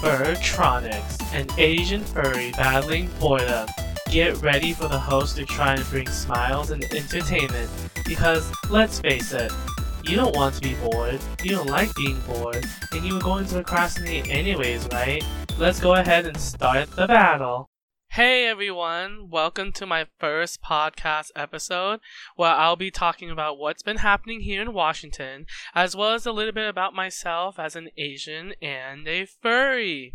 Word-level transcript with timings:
Furtronics, 0.00 1.20
an 1.34 1.48
Asian 1.58 2.04
furry 2.04 2.52
battling 2.52 3.10
boredom. 3.18 3.68
Get 4.12 4.40
ready 4.40 4.72
for 4.72 4.86
the 4.86 4.98
host 4.98 5.36
to 5.36 5.44
try 5.44 5.74
and 5.74 5.84
bring 5.86 6.08
smiles 6.08 6.70
and 6.70 6.84
entertainment 6.94 7.68
because, 8.06 8.48
let's 8.70 9.00
face 9.00 9.32
it, 9.32 9.50
you 10.04 10.14
don't 10.14 10.36
want 10.36 10.54
to 10.54 10.60
be 10.60 10.74
bored, 10.76 11.18
you 11.42 11.50
don't 11.50 11.68
like 11.68 11.92
being 11.96 12.20
bored, 12.20 12.64
and 12.92 13.04
you 13.04 13.14
were 13.14 13.20
going 13.20 13.44
to 13.46 13.54
procrastinate 13.54 14.28
anyways, 14.28 14.86
right? 14.92 15.22
Let's 15.58 15.80
go 15.80 15.94
ahead 15.94 16.26
and 16.26 16.36
start 16.36 16.88
the 16.92 17.08
battle. 17.08 17.68
Hey 18.18 18.48
everyone, 18.48 19.30
welcome 19.30 19.70
to 19.74 19.86
my 19.86 20.06
first 20.18 20.60
podcast 20.60 21.30
episode 21.36 22.00
where 22.34 22.50
I'll 22.50 22.74
be 22.74 22.90
talking 22.90 23.30
about 23.30 23.58
what's 23.58 23.84
been 23.84 23.98
happening 23.98 24.40
here 24.40 24.60
in 24.60 24.72
Washington, 24.72 25.46
as 25.72 25.94
well 25.94 26.14
as 26.14 26.26
a 26.26 26.32
little 26.32 26.50
bit 26.50 26.68
about 26.68 26.92
myself 26.92 27.60
as 27.60 27.76
an 27.76 27.90
Asian 27.96 28.54
and 28.60 29.06
a 29.06 29.24
furry. 29.24 30.14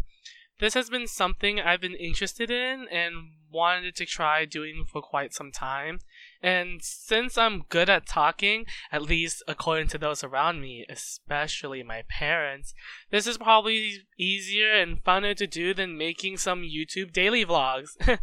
This 0.60 0.74
has 0.74 0.90
been 0.90 1.08
something 1.08 1.62
I've 1.62 1.80
been 1.80 1.96
interested 1.96 2.52
in 2.52 2.90
and 2.92 3.14
wanted 3.50 3.96
to 3.96 4.06
try 4.06 4.44
doing 4.44 4.84
for 4.86 5.02
quite 5.02 5.34
some 5.34 5.54
time. 5.54 6.00
And 6.44 6.84
since 6.84 7.38
I'm 7.38 7.64
good 7.70 7.90
at 7.90 8.06
talking, 8.06 8.66
at 8.92 9.02
least 9.02 9.42
according 9.48 9.88
to 9.90 9.98
those 9.98 10.26
around 10.26 10.60
me, 10.60 10.86
especially 10.90 11.84
my 11.84 12.04
parents, 12.10 12.74
this 13.12 13.26
is 13.26 13.38
probably 13.38 14.06
easier 14.20 14.74
and 14.74 15.02
funner 15.02 15.34
to 15.38 15.48
do 15.48 15.74
than 15.74 15.98
making 15.98 16.36
some 16.36 16.64
YouTube 16.64 17.14
daily 17.14 17.46
vlogs. 17.46 17.92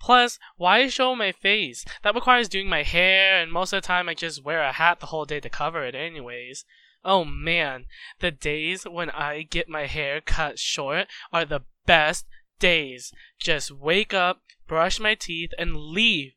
Plus, 0.00 0.40
why 0.56 0.88
show 0.88 1.14
my 1.14 1.30
face? 1.30 1.84
That 2.02 2.16
requires 2.16 2.48
doing 2.48 2.68
my 2.68 2.82
hair, 2.82 3.40
and 3.40 3.52
most 3.52 3.72
of 3.72 3.82
the 3.82 3.86
time 3.86 4.08
I 4.08 4.14
just 4.14 4.44
wear 4.44 4.62
a 4.62 4.72
hat 4.72 4.98
the 4.98 5.06
whole 5.06 5.24
day 5.24 5.38
to 5.38 5.48
cover 5.48 5.84
it, 5.84 5.94
anyways. 5.94 6.64
Oh 7.04 7.24
man, 7.24 7.86
the 8.18 8.32
days 8.32 8.82
when 8.82 9.10
I 9.10 9.42
get 9.42 9.68
my 9.68 9.86
hair 9.86 10.20
cut 10.20 10.58
short 10.58 11.06
are 11.32 11.44
the 11.44 11.62
best 11.86 12.26
days. 12.58 13.12
Just 13.38 13.70
wake 13.70 14.12
up, 14.12 14.42
brush 14.66 14.98
my 14.98 15.14
teeth, 15.14 15.52
and 15.56 15.76
leave. 15.76 16.32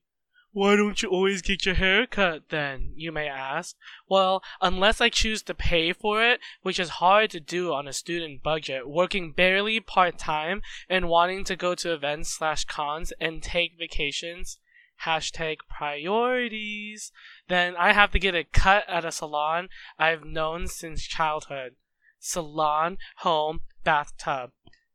Why 0.53 0.75
don't 0.75 1.01
you 1.01 1.07
always 1.07 1.41
get 1.41 1.65
your 1.65 1.75
hair 1.75 2.05
cut 2.05 2.49
then? 2.49 2.91
You 2.97 3.13
may 3.13 3.29
ask. 3.29 3.77
Well, 4.09 4.43
unless 4.61 4.99
I 4.99 5.07
choose 5.07 5.41
to 5.43 5.53
pay 5.53 5.93
for 5.93 6.21
it, 6.21 6.41
which 6.61 6.77
is 6.77 6.99
hard 6.99 7.29
to 7.29 7.39
do 7.39 7.71
on 7.71 7.87
a 7.87 7.93
student 7.93 8.43
budget, 8.43 8.89
working 8.89 9.31
barely 9.31 9.79
part 9.79 10.17
time 10.17 10.61
and 10.89 11.07
wanting 11.07 11.45
to 11.45 11.55
go 11.55 11.73
to 11.75 11.93
events 11.93 12.31
slash 12.31 12.65
cons 12.65 13.13
and 13.21 13.41
take 13.41 13.79
vacations. 13.79 14.59
Hashtag 15.05 15.59
priorities. 15.69 17.13
Then 17.47 17.77
I 17.77 17.93
have 17.93 18.11
to 18.11 18.19
get 18.19 18.35
a 18.35 18.43
cut 18.43 18.83
at 18.89 19.05
a 19.05 19.11
salon 19.11 19.69
I've 19.97 20.25
known 20.25 20.67
since 20.67 21.03
childhood. 21.03 21.75
Salon, 22.19 22.97
home, 23.17 23.61
bathtub. 23.85 24.51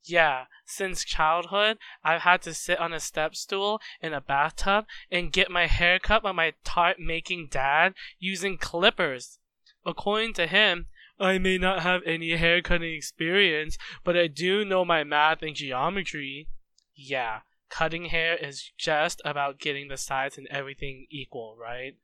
Yeah, 0.08 0.44
since 0.64 1.04
childhood, 1.04 1.78
I've 2.04 2.20
had 2.20 2.40
to 2.42 2.54
sit 2.54 2.78
on 2.78 2.92
a 2.92 3.00
step 3.00 3.34
stool 3.34 3.80
in 4.00 4.12
a 4.12 4.20
bathtub 4.20 4.86
and 5.10 5.32
get 5.32 5.50
my 5.50 5.66
hair 5.66 5.98
cut 5.98 6.22
by 6.22 6.30
my 6.30 6.54
tart 6.62 7.00
making 7.00 7.48
dad 7.50 7.94
using 8.20 8.56
clippers. 8.56 9.40
According 9.84 10.34
to 10.34 10.46
him, 10.46 10.86
I 11.18 11.38
may 11.38 11.58
not 11.58 11.82
have 11.82 12.02
any 12.06 12.36
hair 12.36 12.62
cutting 12.62 12.94
experience, 12.94 13.78
but 14.04 14.16
I 14.16 14.28
do 14.28 14.64
know 14.64 14.84
my 14.84 15.02
math 15.02 15.42
and 15.42 15.56
geometry. 15.56 16.46
Yeah, 16.94 17.40
cutting 17.68 18.06
hair 18.06 18.36
is 18.36 18.70
just 18.78 19.20
about 19.24 19.58
getting 19.58 19.88
the 19.88 19.96
size 19.96 20.38
and 20.38 20.46
everything 20.48 21.08
equal, 21.10 21.56
right? 21.60 21.96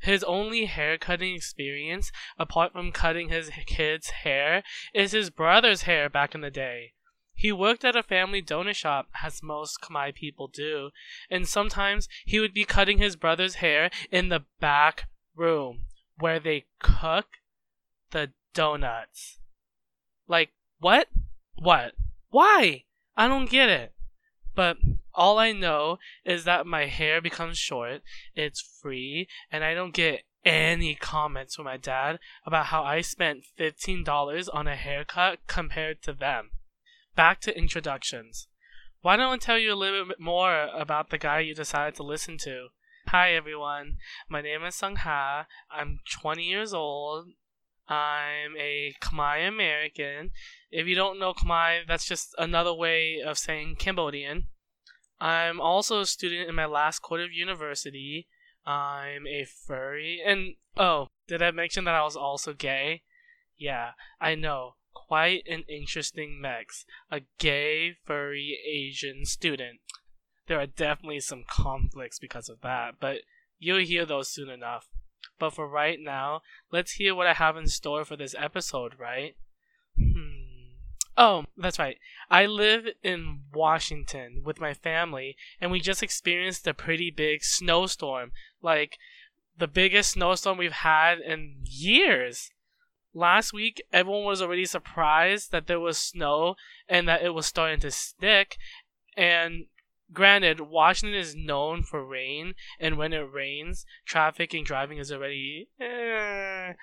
His 0.00 0.24
only 0.24 0.64
hair 0.64 0.96
cutting 0.96 1.34
experience, 1.34 2.10
apart 2.38 2.72
from 2.72 2.90
cutting 2.90 3.28
his 3.28 3.50
kid's 3.66 4.10
hair, 4.10 4.62
is 4.94 5.12
his 5.12 5.28
brother's 5.28 5.82
hair 5.82 6.08
back 6.08 6.34
in 6.34 6.40
the 6.40 6.50
day. 6.50 6.92
He 7.36 7.52
worked 7.52 7.84
at 7.84 7.96
a 7.96 8.02
family 8.02 8.40
donut 8.40 8.76
shop, 8.76 9.08
as 9.22 9.42
most 9.42 9.80
Khmer 9.80 10.14
people 10.14 10.46
do, 10.46 10.90
and 11.28 11.48
sometimes 11.48 12.08
he 12.24 12.38
would 12.38 12.54
be 12.54 12.64
cutting 12.64 12.98
his 12.98 13.16
brother's 13.16 13.56
hair 13.56 13.90
in 14.10 14.28
the 14.28 14.44
back 14.60 15.08
room 15.34 15.86
where 16.18 16.38
they 16.38 16.66
cook 16.78 17.26
the 18.12 18.32
donuts. 18.54 19.40
Like, 20.28 20.52
what? 20.78 21.08
What? 21.56 21.94
Why? 22.30 22.84
I 23.16 23.26
don't 23.26 23.50
get 23.50 23.68
it. 23.68 23.92
But 24.54 24.78
all 25.12 25.38
I 25.38 25.52
know 25.52 25.98
is 26.24 26.44
that 26.44 26.66
my 26.66 26.86
hair 26.86 27.20
becomes 27.20 27.58
short, 27.58 28.02
it's 28.34 28.60
free, 28.60 29.28
and 29.50 29.64
I 29.64 29.74
don't 29.74 29.94
get 29.94 30.22
any 30.44 30.94
comments 30.94 31.56
from 31.56 31.64
my 31.64 31.78
dad 31.78 32.20
about 32.46 32.66
how 32.66 32.84
I 32.84 33.00
spent 33.00 33.44
$15 33.58 34.48
on 34.52 34.68
a 34.68 34.76
haircut 34.76 35.40
compared 35.46 36.00
to 36.02 36.12
them 36.12 36.50
back 37.16 37.40
to 37.40 37.56
introductions. 37.56 38.48
Why 39.00 39.16
don't 39.16 39.32
I 39.32 39.36
tell 39.36 39.58
you 39.58 39.72
a 39.72 39.76
little 39.76 40.06
bit 40.06 40.18
more 40.18 40.68
about 40.74 41.10
the 41.10 41.18
guy 41.18 41.40
you 41.40 41.54
decided 41.54 41.94
to 41.96 42.02
listen 42.02 42.38
to? 42.38 42.68
Hi 43.08 43.34
everyone, 43.34 43.98
my 44.28 44.40
name 44.40 44.64
is 44.64 44.74
Sung 44.74 44.96
Ha. 44.96 45.46
I'm 45.70 46.00
20 46.10 46.42
years 46.42 46.72
old. 46.72 47.26
I'm 47.86 48.56
a 48.58 48.94
Khmer 49.00 49.46
American. 49.46 50.30
If 50.70 50.86
you 50.86 50.94
don't 50.94 51.20
know 51.20 51.34
Khmer, 51.34 51.86
that's 51.86 52.06
just 52.06 52.34
another 52.38 52.74
way 52.74 53.20
of 53.24 53.38
saying 53.38 53.76
Cambodian. 53.78 54.48
I'm 55.20 55.60
also 55.60 56.00
a 56.00 56.06
student 56.06 56.48
in 56.48 56.54
my 56.54 56.66
last 56.66 57.00
quarter 57.00 57.24
of 57.24 57.32
university. 57.32 58.26
I'm 58.66 59.26
a 59.26 59.44
furry. 59.44 60.20
And, 60.24 60.54
oh, 60.76 61.08
did 61.28 61.42
I 61.42 61.50
mention 61.50 61.84
that 61.84 61.94
I 61.94 62.02
was 62.02 62.16
also 62.16 62.54
gay? 62.54 63.02
Yeah, 63.56 63.90
I 64.20 64.34
know 64.34 64.76
quite 65.06 65.46
an 65.48 65.64
interesting 65.68 66.40
mix. 66.40 66.84
A 67.10 67.20
gay, 67.38 67.96
furry 68.04 68.58
Asian 68.66 69.24
student. 69.24 69.80
There 70.46 70.60
are 70.60 70.66
definitely 70.66 71.20
some 71.20 71.44
conflicts 71.48 72.18
because 72.18 72.48
of 72.48 72.60
that, 72.62 72.96
but 73.00 73.18
you'll 73.58 73.78
hear 73.78 74.04
those 74.04 74.28
soon 74.28 74.50
enough. 74.50 74.88
But 75.38 75.54
for 75.54 75.66
right 75.66 75.98
now, 76.00 76.42
let's 76.70 76.92
hear 76.92 77.14
what 77.14 77.26
I 77.26 77.34
have 77.34 77.56
in 77.56 77.66
store 77.68 78.04
for 78.04 78.16
this 78.16 78.34
episode, 78.38 78.94
right? 78.98 79.36
Hmm. 79.98 80.34
Oh, 81.16 81.44
that's 81.56 81.78
right. 81.78 81.98
I 82.30 82.46
live 82.46 82.86
in 83.02 83.42
Washington 83.52 84.42
with 84.44 84.60
my 84.60 84.74
family, 84.74 85.36
and 85.60 85.70
we 85.70 85.80
just 85.80 86.02
experienced 86.02 86.66
a 86.66 86.74
pretty 86.74 87.10
big 87.10 87.44
snowstorm. 87.44 88.32
Like, 88.60 88.98
the 89.56 89.68
biggest 89.68 90.12
snowstorm 90.12 90.58
we've 90.58 90.72
had 90.72 91.20
in 91.20 91.56
years 91.62 92.50
last 93.14 93.52
week 93.52 93.82
everyone 93.92 94.24
was 94.24 94.42
already 94.42 94.64
surprised 94.64 95.52
that 95.52 95.66
there 95.66 95.80
was 95.80 95.98
snow 95.98 96.56
and 96.88 97.08
that 97.08 97.22
it 97.22 97.34
was 97.34 97.46
starting 97.46 97.80
to 97.80 97.90
stick. 97.90 98.56
And 99.16 99.66
granted 100.12 100.60
washington 100.60 101.18
is 101.18 101.34
known 101.34 101.82
for 101.82 102.04
rain 102.04 102.54
and 102.78 102.98
when 102.98 103.12
it 103.12 103.32
rains 103.32 103.86
traffic 104.06 104.52
and 104.52 104.66
driving 104.66 104.98
is 104.98 105.10
already 105.10 105.66
eh. 105.80 106.74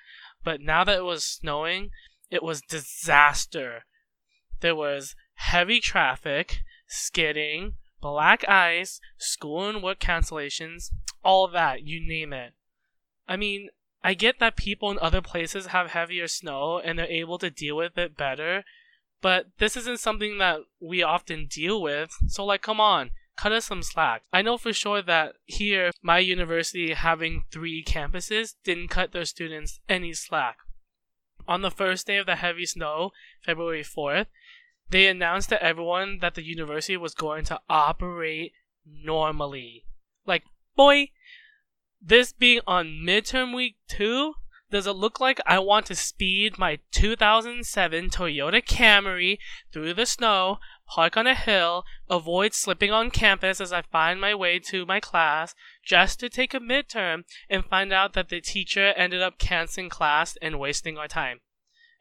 but 0.44 0.60
now 0.60 0.84
that 0.84 0.98
it 0.98 1.04
was 1.04 1.24
snowing 1.24 1.92
it 2.32 2.42
was 2.42 2.62
disaster. 2.62 3.84
There 4.62 4.76
was 4.76 5.16
heavy 5.34 5.82
traffic 5.82 6.62
skidding 6.88 7.74
black 8.02 8.48
ice 8.48 9.00
school 9.18 9.70
and 9.70 9.84
work 9.84 10.00
cancellations 10.00 10.92
all 11.24 11.48
that 11.50 11.84
you 11.84 12.00
name 12.00 12.34
it. 12.34 12.54
I 13.28 13.36
mean 13.36 13.70
I 14.04 14.14
get 14.14 14.40
that 14.40 14.56
people 14.56 14.90
in 14.90 14.98
other 15.00 15.22
places 15.22 15.68
have 15.68 15.92
heavier 15.92 16.28
snow 16.28 16.80
and 16.80 16.98
they're 16.98 17.06
able 17.06 17.38
to 17.38 17.50
deal 17.50 17.78
with 17.78 17.98
it 17.98 18.18
better, 18.18 18.64
but 19.22 19.48
this 19.60 19.78
isn't 19.78 20.00
something 20.00 20.40
that 20.40 20.62
we 20.80 21.04
often 21.04 21.46
deal 21.46 21.82
with. 21.82 22.12
So, 22.28 22.44
like, 22.44 22.64
come 22.64 22.80
on, 22.80 23.12
cut 23.38 23.52
us 23.52 23.66
some 23.66 23.84
slack. 23.84 24.24
I 24.34 24.42
know 24.42 24.58
for 24.58 24.74
sure 24.74 25.02
that 25.04 25.34
here, 25.46 25.92
my 26.02 26.18
university 26.18 26.94
having 26.94 27.44
three 27.52 27.84
campuses 27.84 28.56
didn't 28.64 28.88
cut 28.88 29.12
their 29.12 29.26
students 29.26 29.80
any 29.88 30.14
slack. 30.14 30.58
On 31.48 31.62
the 31.62 31.72
first 31.72 32.08
day 32.08 32.18
of 32.18 32.26
the 32.26 32.36
heavy 32.36 32.66
snow, 32.66 33.12
February 33.44 33.84
4th, 33.84 34.28
they 34.90 35.08
announced 35.08 35.50
to 35.50 35.64
everyone 35.64 36.20
that 36.22 36.36
the 36.36 36.44
university 36.44 36.98
was 36.98 37.14
going 37.14 37.46
to 37.46 37.60
operate 37.70 38.54
normally. 38.86 39.86
Like, 40.26 40.44
boy, 40.76 41.10
this 42.02 42.34
being 42.34 42.62
on 42.66 43.02
midterm 43.06 43.56
week 43.56 43.76
two, 43.88 44.34
does 44.72 44.88
it 44.88 44.94
look 44.94 45.20
like 45.20 45.40
I 45.46 45.60
want 45.60 45.86
to 45.88 45.96
speed 45.96 46.58
my 46.58 46.80
2007 46.92 48.10
Toyota 48.10 48.64
Camry 48.64 49.38
through 49.72 49.94
the 49.94 50.06
snow, 50.06 50.60
park 50.88 51.16
on 51.16 51.28
a 51.28 51.36
hill, 51.36 51.84
avoid 52.10 52.54
slipping 52.54 52.92
on 52.92 53.12
campus 53.12 53.62
as 53.62 53.72
I 53.72 53.82
find 53.82 54.20
my 54.20 54.34
way 54.34 54.60
to 54.60 54.86
my 54.86 55.00
class, 55.00 55.54
just 55.86 56.20
to 56.22 56.30
take 56.30 56.54
a 56.54 56.60
midterm 56.60 57.24
and 57.50 57.66
find 57.66 57.94
out 57.94 58.14
that 58.14 58.30
the 58.30 58.42
teacher 58.42 58.94
ended 58.96 59.22
up 59.22 59.38
canceling 59.38 59.90
class 59.90 60.38
and 60.42 60.60
wasting 60.60 60.98
our 60.98 61.08
time? 61.08 61.42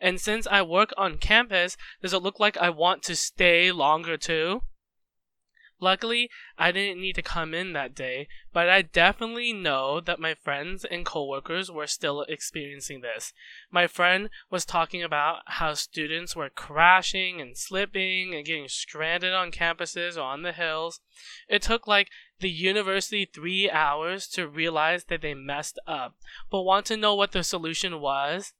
And 0.01 0.21
since 0.21 0.47
I 0.47 0.63
work 0.63 0.93
on 0.97 1.19
campus, 1.19 1.77
does 2.01 2.15
it 2.15 2.23
look 2.23 2.41
like 2.41 2.57
I 2.57 2.71
want 2.71 3.03
to 3.03 3.17
stay 3.17 3.71
longer 3.71 4.17
too? 4.17 4.63
Luckily, 5.81 6.31
I 6.59 6.73
didn't 6.73 7.01
need 7.01 7.15
to 7.15 7.23
come 7.23 7.55
in 7.55 7.73
that 7.73 7.95
day, 7.95 8.29
but 8.53 8.69
I 8.69 8.83
definitely 8.83 9.55
know 9.55 9.99
that 10.01 10.21
my 10.21 10.35
friends 10.35 10.85
and 10.85 11.07
coworkers 11.07 11.71
were 11.71 11.87
still 11.87 12.23
experiencing 12.29 13.01
this. 13.01 13.33
My 13.71 13.87
friend 13.87 14.29
was 14.51 14.67
talking 14.67 15.03
about 15.03 15.39
how 15.47 15.73
students 15.73 16.37
were 16.37 16.51
crashing 16.51 17.41
and 17.41 17.57
slipping 17.57 18.35
and 18.35 18.45
getting 18.45 18.69
stranded 18.69 19.33
on 19.33 19.51
campuses 19.51 20.19
or 20.19 20.23
on 20.23 20.43
the 20.43 20.53
hills. 20.53 21.01
It 21.49 21.63
took 21.63 21.87
like 21.87 22.11
the 22.41 22.51
university 22.51 23.25
three 23.25 23.71
hours 23.71 24.27
to 24.29 24.47
realize 24.47 25.05
that 25.05 25.23
they 25.23 25.35
messed 25.35 25.79
up. 25.87 26.15
But 26.51 26.63
want 26.63 26.87
to 26.87 26.97
know 26.97 27.15
what 27.15 27.33
the 27.33 27.43
solution 27.43 28.01
was? 28.01 28.53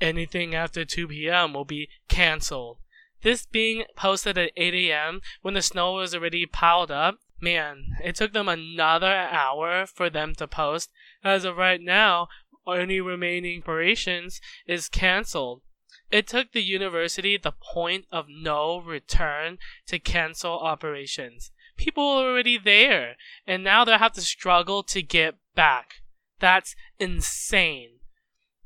Anything 0.00 0.54
after 0.54 0.84
2 0.84 1.08
p.m. 1.08 1.54
will 1.54 1.64
be 1.64 1.88
cancelled. 2.08 2.78
This 3.22 3.46
being 3.46 3.84
posted 3.96 4.38
at 4.38 4.52
8 4.56 4.74
a.m. 4.74 5.20
when 5.42 5.54
the 5.54 5.62
snow 5.62 5.92
was 5.94 6.14
already 6.14 6.46
piled 6.46 6.90
up, 6.90 7.18
man, 7.40 7.96
it 8.02 8.14
took 8.14 8.32
them 8.32 8.48
another 8.48 9.12
hour 9.12 9.86
for 9.86 10.08
them 10.08 10.34
to 10.36 10.46
post. 10.46 10.90
As 11.24 11.44
of 11.44 11.56
right 11.56 11.80
now, 11.80 12.28
any 12.66 13.00
remaining 13.00 13.62
operations 13.62 14.40
is 14.66 14.88
cancelled. 14.88 15.62
It 16.10 16.26
took 16.26 16.52
the 16.52 16.62
university 16.62 17.36
the 17.36 17.52
point 17.52 18.06
of 18.10 18.26
no 18.28 18.80
return 18.80 19.58
to 19.86 19.98
cancel 19.98 20.52
operations. 20.52 21.50
People 21.76 22.16
were 22.16 22.30
already 22.30 22.58
there, 22.58 23.16
and 23.46 23.62
now 23.62 23.84
they 23.84 23.96
have 23.96 24.12
to 24.12 24.20
struggle 24.20 24.82
to 24.84 25.02
get 25.02 25.36
back. 25.54 26.02
That's 26.40 26.74
insane. 26.98 27.97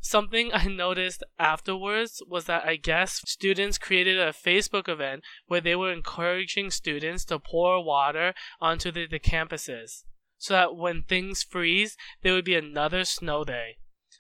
Something 0.04 0.50
I 0.52 0.64
noticed 0.66 1.22
afterwards 1.38 2.22
was 2.28 2.46
that 2.46 2.66
I 2.66 2.74
guess 2.74 3.22
students 3.24 3.78
created 3.78 4.18
a 4.18 4.32
Facebook 4.32 4.88
event 4.88 5.22
where 5.46 5.60
they 5.60 5.76
were 5.76 5.92
encouraging 5.92 6.72
students 6.72 7.24
to 7.26 7.38
pour 7.38 7.82
water 7.84 8.34
onto 8.60 8.90
the, 8.90 9.06
the 9.06 9.20
campuses 9.20 10.02
so 10.38 10.54
that 10.54 10.74
when 10.74 11.04
things 11.04 11.44
freeze, 11.44 11.96
there 12.22 12.32
would 12.32 12.44
be 12.44 12.56
another 12.56 13.04
snow 13.04 13.44
day. 13.44 13.76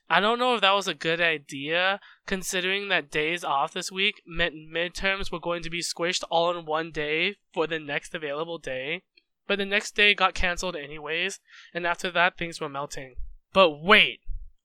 I 0.08 0.20
don't 0.20 0.38
know 0.38 0.54
if 0.54 0.60
that 0.60 0.70
was 0.70 0.86
a 0.86 0.94
good 0.94 1.20
idea, 1.20 1.98
considering 2.26 2.88
that 2.88 3.10
days 3.10 3.42
off 3.42 3.72
this 3.72 3.90
week 3.90 4.22
meant 4.24 4.54
midterms 4.54 5.32
were 5.32 5.40
going 5.40 5.64
to 5.64 5.70
be 5.70 5.80
squished 5.80 6.22
all 6.30 6.56
in 6.56 6.64
one 6.64 6.92
day 6.92 7.38
for 7.52 7.66
the 7.66 7.80
next 7.80 8.14
available 8.14 8.58
day. 8.58 9.02
But 9.48 9.58
the 9.58 9.66
next 9.66 9.96
day 9.96 10.14
got 10.14 10.34
cancelled 10.34 10.76
anyways, 10.76 11.40
and 11.74 11.84
after 11.88 12.08
that, 12.12 12.38
things 12.38 12.60
were 12.60 12.68
melting. 12.68 13.16
But 13.52 13.82
wait! 13.82 14.20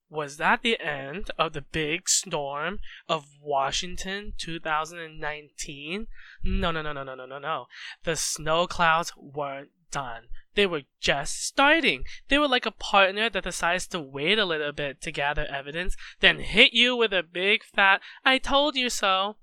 Was 0.10 0.38
that 0.38 0.62
the 0.62 0.80
end 0.80 1.32
of 1.38 1.52
the 1.52 1.62
big 1.62 2.08
storm 2.08 2.80
of 3.10 3.26
Washington 3.42 4.34
2019? 4.38 6.08
No, 6.44 6.72
no, 6.72 6.82
no, 6.82 6.94
no, 6.94 7.04
no, 7.04 7.16
no, 7.16 7.26
no, 7.26 7.40
no. 7.40 7.66
The 8.04 8.16
snow 8.16 8.68
clouds 8.68 9.12
weren't 9.18 9.72
done. 9.92 10.28
They 10.56 10.66
were 10.66 10.84
just 11.00 11.46
starting. 11.46 12.06
They 12.30 12.38
were 12.38 12.48
like 12.48 12.66
a 12.66 12.72
partner 12.72 13.30
that 13.30 13.44
decides 13.44 13.86
to 13.88 14.00
wait 14.00 14.40
a 14.40 14.46
little 14.46 14.72
bit 14.72 15.02
to 15.02 15.12
gather 15.12 15.46
evidence, 15.46 15.96
then 16.20 16.40
hit 16.40 16.74
you 16.74 16.96
with 16.96 17.14
a 17.14 17.22
big 17.22 17.64
fat, 17.64 18.02
I 18.24 18.38
told 18.38 18.76
you 18.76 18.90
so. 18.90 19.36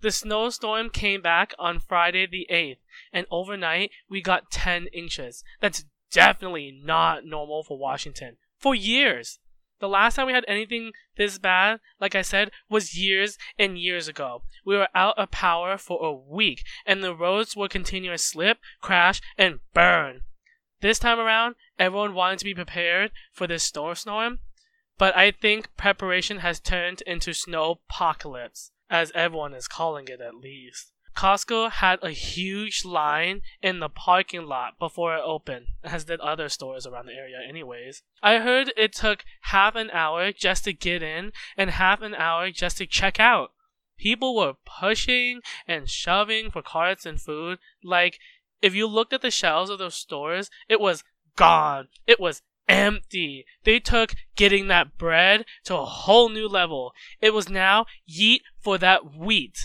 The 0.00 0.10
snowstorm 0.10 0.90
came 0.90 1.20
back 1.20 1.54
on 1.58 1.80
Friday 1.80 2.26
the 2.26 2.46
8th, 2.50 2.78
and 3.12 3.26
overnight 3.30 3.90
we 4.08 4.22
got 4.22 4.50
10 4.50 4.86
inches. 4.88 5.44
That's 5.60 5.84
definitely 6.10 6.80
not 6.82 7.24
normal 7.24 7.62
for 7.62 7.78
Washington. 7.78 8.36
For 8.56 8.74
years. 8.74 9.38
The 9.80 9.88
last 9.88 10.16
time 10.16 10.26
we 10.26 10.32
had 10.32 10.44
anything 10.48 10.92
this 11.16 11.38
bad, 11.38 11.80
like 12.00 12.14
I 12.14 12.22
said, 12.22 12.50
was 12.68 12.98
years 12.98 13.38
and 13.58 13.78
years 13.78 14.08
ago. 14.08 14.42
We 14.64 14.76
were 14.76 14.88
out 14.94 15.16
of 15.18 15.30
power 15.30 15.78
for 15.78 16.04
a 16.04 16.12
week, 16.12 16.64
and 16.84 17.02
the 17.02 17.14
roads 17.14 17.56
were 17.56 17.68
continue 17.68 18.10
to 18.10 18.18
slip, 18.18 18.58
crash, 18.80 19.20
and 19.36 19.60
burn. 19.74 20.22
This 20.80 20.98
time 20.98 21.18
around, 21.18 21.54
everyone 21.78 22.14
wanted 22.14 22.38
to 22.40 22.44
be 22.44 22.54
prepared 22.54 23.12
for 23.32 23.46
this 23.46 23.64
snowstorm, 23.64 24.40
but 24.96 25.16
I 25.16 25.30
think 25.30 25.76
preparation 25.76 26.38
has 26.38 26.60
turned 26.60 27.02
into 27.02 27.32
snow 27.32 27.80
apocalypse, 27.88 28.72
as 28.90 29.12
everyone 29.14 29.54
is 29.54 29.68
calling 29.68 30.08
it 30.08 30.20
at 30.20 30.34
least. 30.34 30.92
Costco 31.18 31.72
had 31.72 31.98
a 32.00 32.10
huge 32.10 32.84
line 32.84 33.40
in 33.60 33.80
the 33.80 33.88
parking 33.88 34.44
lot 34.44 34.78
before 34.78 35.16
it 35.16 35.22
opened, 35.24 35.66
as 35.82 36.04
did 36.04 36.20
other 36.20 36.48
stores 36.48 36.86
around 36.86 37.06
the 37.06 37.12
area, 37.12 37.38
anyways. 37.44 38.04
I 38.22 38.38
heard 38.38 38.72
it 38.76 38.92
took 38.92 39.24
half 39.40 39.74
an 39.74 39.90
hour 39.90 40.30
just 40.30 40.62
to 40.62 40.72
get 40.72 41.02
in 41.02 41.32
and 41.56 41.70
half 41.70 42.02
an 42.02 42.14
hour 42.14 42.52
just 42.52 42.78
to 42.78 42.86
check 42.86 43.18
out. 43.18 43.50
People 43.96 44.36
were 44.36 44.54
pushing 44.64 45.40
and 45.66 45.90
shoving 45.90 46.52
for 46.52 46.62
carts 46.62 47.04
and 47.04 47.20
food. 47.20 47.58
Like, 47.82 48.20
if 48.62 48.76
you 48.76 48.86
looked 48.86 49.12
at 49.12 49.20
the 49.20 49.32
shelves 49.32 49.70
of 49.70 49.80
those 49.80 49.96
stores, 49.96 50.50
it 50.68 50.80
was 50.80 51.02
gone. 51.34 51.88
It 52.06 52.20
was 52.20 52.42
empty. 52.68 53.44
They 53.64 53.80
took 53.80 54.14
getting 54.36 54.68
that 54.68 54.96
bread 54.96 55.46
to 55.64 55.78
a 55.78 55.84
whole 55.84 56.28
new 56.28 56.46
level. 56.46 56.92
It 57.20 57.34
was 57.34 57.48
now 57.48 57.86
yeet 58.08 58.42
for 58.60 58.78
that 58.78 59.16
wheat. 59.16 59.58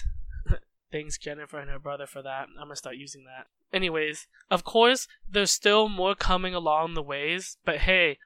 Thanks, 0.94 1.18
Jennifer 1.18 1.58
and 1.58 1.72
her 1.72 1.80
brother, 1.80 2.06
for 2.06 2.22
that. 2.22 2.50
I'm 2.50 2.66
gonna 2.66 2.76
start 2.76 2.98
using 2.98 3.24
that. 3.24 3.48
Anyways, 3.76 4.28
of 4.52 4.64
course, 4.64 5.08
there's 5.28 5.50
still 5.50 5.90
more 5.90 6.14
coming 6.14 6.54
along 6.54 6.94
the 6.94 7.02
ways, 7.02 7.58
but 7.66 7.78
hey, 7.78 8.20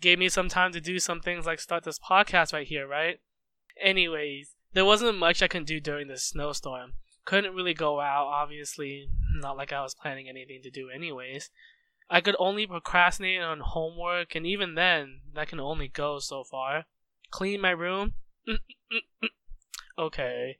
gave 0.00 0.20
me 0.20 0.28
some 0.28 0.48
time 0.48 0.70
to 0.70 0.80
do 0.80 1.00
some 1.00 1.18
things 1.18 1.46
like 1.46 1.58
start 1.58 1.82
this 1.82 1.98
podcast 1.98 2.52
right 2.52 2.68
here, 2.68 2.86
right? 2.86 3.18
Anyways, 3.82 4.54
there 4.72 4.84
wasn't 4.84 5.18
much 5.18 5.42
I 5.42 5.48
could 5.48 5.66
do 5.66 5.80
during 5.80 6.06
this 6.06 6.22
snowstorm. 6.22 6.92
Couldn't 7.24 7.56
really 7.56 7.74
go 7.74 7.98
out, 7.98 8.26
obviously, 8.26 9.08
not 9.34 9.56
like 9.56 9.72
I 9.72 9.82
was 9.82 9.96
planning 9.96 10.28
anything 10.28 10.60
to 10.62 10.70
do, 10.70 10.90
anyways. 10.90 11.50
I 12.08 12.20
could 12.20 12.36
only 12.38 12.68
procrastinate 12.68 13.42
on 13.42 13.58
homework, 13.58 14.36
and 14.36 14.46
even 14.46 14.76
then, 14.76 15.22
that 15.34 15.48
can 15.48 15.58
only 15.58 15.88
go 15.88 16.20
so 16.20 16.44
far. 16.44 16.84
Clean 17.32 17.60
my 17.60 17.70
room? 17.70 18.12
okay 19.98 20.58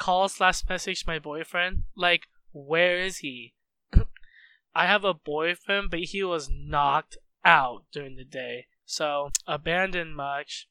call 0.00 0.30
slash 0.30 0.66
message 0.68 1.06
my 1.06 1.18
boyfriend. 1.18 1.84
Like, 1.94 2.22
where 2.52 2.98
is 2.98 3.18
he? 3.18 3.52
I 4.74 4.86
have 4.86 5.04
a 5.04 5.14
boyfriend, 5.14 5.90
but 5.90 6.00
he 6.00 6.24
was 6.24 6.50
knocked 6.50 7.18
out 7.44 7.84
during 7.92 8.16
the 8.16 8.24
day. 8.24 8.66
So, 8.86 9.30
abandoned 9.46 10.16
much. 10.16 10.68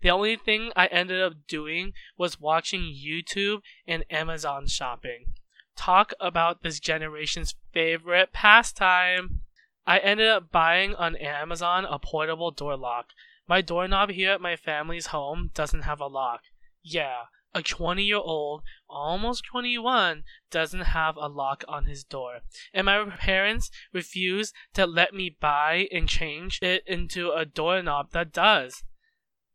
The 0.00 0.10
only 0.10 0.36
thing 0.36 0.70
I 0.76 0.86
ended 0.86 1.20
up 1.20 1.34
doing 1.48 1.92
was 2.16 2.40
watching 2.40 2.82
YouTube 2.82 3.62
and 3.86 4.04
Amazon 4.08 4.68
shopping. 4.68 5.32
Talk 5.76 6.12
about 6.20 6.62
this 6.62 6.78
generation's 6.78 7.56
favorite 7.72 8.32
pastime. 8.32 9.40
I 9.86 9.98
ended 9.98 10.28
up 10.28 10.52
buying 10.52 10.94
on 10.94 11.16
Amazon 11.16 11.84
a 11.84 11.98
portable 11.98 12.52
door 12.52 12.76
lock. 12.76 13.08
My 13.48 13.60
doorknob 13.60 14.10
here 14.10 14.30
at 14.30 14.40
my 14.40 14.54
family's 14.54 15.06
home 15.06 15.50
doesn't 15.52 15.82
have 15.82 16.00
a 16.00 16.06
lock. 16.06 16.42
Yeah, 16.82 17.24
a 17.54 17.62
20 17.62 18.02
year 18.02 18.16
old, 18.16 18.62
almost 18.88 19.44
21, 19.50 20.24
doesn't 20.50 20.80
have 20.80 21.16
a 21.16 21.28
lock 21.28 21.64
on 21.66 21.86
his 21.86 22.04
door. 22.04 22.40
And 22.72 22.86
my 22.86 23.04
parents 23.18 23.70
refuse 23.92 24.52
to 24.74 24.86
let 24.86 25.14
me 25.14 25.36
buy 25.40 25.88
and 25.92 26.08
change 26.08 26.58
it 26.62 26.84
into 26.86 27.30
a 27.30 27.44
doorknob 27.44 28.12
that 28.12 28.32
does. 28.32 28.82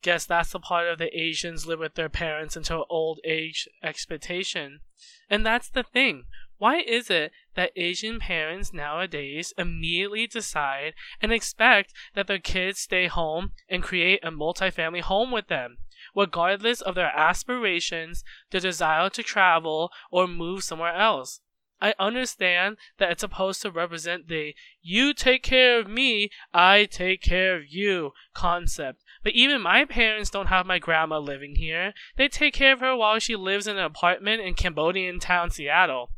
Guess 0.02 0.26
that's 0.26 0.52
the 0.52 0.60
part 0.60 0.88
of 0.88 0.98
the 0.98 1.18
Asians 1.18 1.66
live 1.66 1.80
with 1.80 1.96
their 1.96 2.10
parents 2.10 2.58
until 2.58 2.86
old 2.90 3.20
age 3.24 3.70
expectation. 3.82 4.82
And 5.30 5.46
that's 5.46 5.70
the 5.70 5.84
thing. 5.84 6.26
Why 6.58 6.80
is 6.80 7.10
it 7.10 7.32
that 7.56 7.72
Asian 7.76 8.20
parents 8.20 8.74
nowadays 8.74 9.54
immediately 9.58 10.28
decide 10.28 10.94
and 11.22 11.32
expect 11.32 11.94
that 12.16 12.28
their 12.28 12.40
kids 12.40 12.80
stay 12.80 13.08
home 13.08 13.52
and 13.70 13.84
create 13.84 14.20
a 14.24 14.32
multi-family 14.32 15.02
home 15.02 15.32
with 15.32 15.48
them? 15.48 15.78
Regardless 16.16 16.82
of 16.82 16.96
their 16.96 17.12
aspirations, 17.16 18.24
their 18.52 18.62
desire 18.62 19.10
to 19.10 19.24
travel, 19.24 19.92
or 20.12 20.28
move 20.28 20.64
somewhere 20.64 20.96
else. 20.96 21.42
I 21.84 21.94
understand 22.00 22.78
that 22.98 23.12
it's 23.12 23.20
supposed 23.20 23.62
to 23.62 23.70
represent 23.70 24.30
the 24.30 24.56
you 24.82 25.14
take 25.14 25.44
care 25.44 25.78
of 25.80 25.90
me, 25.90 26.30
I 26.54 26.86
take 26.86 27.22
care 27.22 27.58
of 27.58 27.64
you 27.68 28.14
concept. 28.34 29.04
But 29.22 29.34
even 29.34 29.62
my 29.62 29.84
parents 29.84 30.30
don't 30.30 30.48
have 30.48 30.66
my 30.66 30.80
grandma 30.80 31.20
living 31.20 31.56
here. 31.56 31.94
They 32.16 32.30
take 32.30 32.54
care 32.54 32.72
of 32.72 32.80
her 32.80 32.96
while 32.96 33.20
she 33.20 33.36
lives 33.36 33.68
in 33.68 33.78
an 33.78 33.84
apartment 33.84 34.42
in 34.44 34.54
Cambodian 34.54 35.20
town, 35.20 35.52
Seattle. 35.52 36.12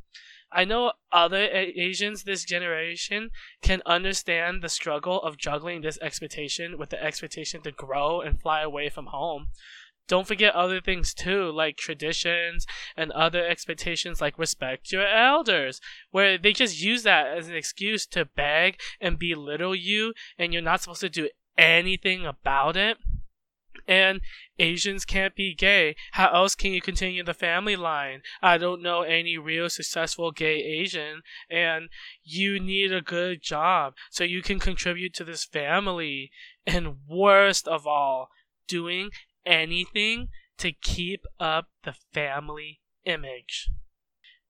I 0.52 0.66
know 0.66 0.94
other 1.12 1.50
Asians 1.52 2.24
this 2.24 2.46
generation 2.46 3.32
can 3.64 3.82
understand 3.88 4.62
the 4.62 4.70
struggle 4.70 5.20
of 5.22 5.38
juggling 5.38 5.82
this 5.82 5.98
expectation 6.00 6.78
with 6.78 6.92
the 6.92 7.04
expectation 7.04 7.62
to 7.64 7.72
grow 7.72 8.22
and 8.22 8.40
fly 8.40 8.62
away 8.62 8.90
from 8.90 9.08
home 9.08 9.48
don't 10.08 10.28
forget 10.28 10.54
other 10.54 10.80
things 10.80 11.14
too, 11.14 11.52
like 11.52 11.78
traditions 11.78 12.66
and 12.96 13.12
other 13.12 13.46
expectations 13.46 14.22
like 14.22 14.38
respect 14.38 14.92
your 14.92 15.08
elders, 15.08 15.82
where 16.12 16.38
they 16.38 16.54
just 16.54 16.82
use 16.82 17.04
that 17.04 17.28
as 17.28 17.48
an 17.48 17.56
excuse 17.56 18.06
to 18.08 18.26
beg 18.26 18.80
and 19.02 19.20
belittle 19.20 19.76
you, 19.76 20.14
and 20.38 20.54
you're 20.54 20.62
not 20.62 20.82
supposed 20.82 21.02
to 21.02 21.10
do 21.10 21.30
anything 21.58 22.26
about 22.26 22.78
it. 22.78 22.98
And 23.88 24.22
Asians 24.58 25.06
can't 25.06 25.36
be 25.36 25.54
gay. 25.54 25.96
How 26.14 26.34
else 26.34 26.56
can 26.56 26.74
you 26.74 26.82
continue 26.82 27.24
the 27.24 27.36
family 27.36 27.76
line? 27.76 28.22
I 28.42 28.58
don't 28.58 28.82
know 28.82 29.02
any 29.02 29.38
real 29.38 29.70
successful 29.70 30.32
gay 30.32 30.56
Asian. 30.56 31.22
And 31.52 31.90
you 32.24 32.60
need 32.60 32.92
a 32.92 33.02
good 33.02 33.44
job 33.44 33.94
so 34.10 34.24
you 34.24 34.42
can 34.42 34.60
contribute 34.60 35.14
to 35.16 35.24
this 35.24 35.44
family. 35.44 36.32
And 36.66 36.96
worst 37.08 37.68
of 37.68 37.86
all, 37.86 38.30
doing 38.68 39.12
anything 39.46 40.30
to 40.58 40.72
keep 40.72 41.26
up 41.40 41.68
the 41.84 41.94
family 42.14 42.82
image. 43.06 43.70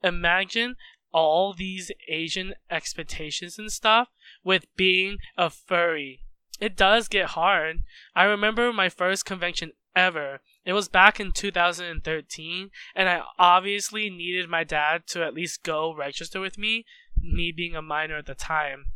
Imagine 0.03 0.75
all 1.11 1.53
these 1.53 1.91
Asian 2.09 2.53
expectations 2.69 3.57
and 3.57 3.71
stuff 3.71 4.09
with 4.43 4.67
being 4.75 5.17
a 5.37 5.49
furry. 5.49 6.21
It 6.59 6.75
does 6.75 7.07
get 7.07 7.29
hard. 7.29 7.83
I 8.15 8.23
remember 8.23 8.71
my 8.71 8.89
first 8.89 9.25
convention 9.25 9.71
ever. 9.95 10.41
It 10.65 10.73
was 10.73 10.89
back 10.89 11.19
in 11.19 11.31
2013, 11.31 12.69
and 12.95 13.09
I 13.09 13.21
obviously 13.39 14.09
needed 14.09 14.49
my 14.49 14.63
dad 14.63 15.07
to 15.07 15.23
at 15.23 15.33
least 15.33 15.63
go 15.63 15.93
register 15.93 16.39
with 16.39 16.57
me, 16.57 16.85
me 17.19 17.51
being 17.55 17.75
a 17.75 17.81
minor 17.81 18.17
at 18.17 18.25
the 18.25 18.35
time. 18.35 18.87